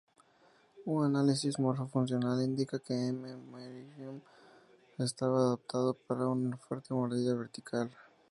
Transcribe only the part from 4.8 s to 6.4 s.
estaba adaptado para